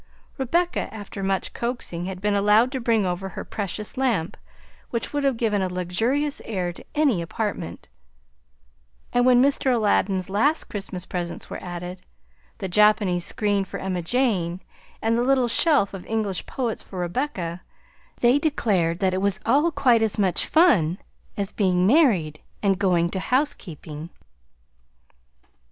[0.39, 4.35] Rebecca, after much coaxing, had been allowed to bring over her precious lamp,
[4.89, 7.87] which would have given a luxurious air to any apartment,
[9.13, 9.71] and when Mr.
[9.71, 12.01] Aladdin's last Christmas presents were added,
[12.57, 14.61] the Japanese screen for Emma Jane
[15.03, 17.61] and the little shelf of English Poets for Rebecca,
[18.21, 20.97] they declared that it was all quite as much fun
[21.37, 24.09] as being married and going to housekeeping.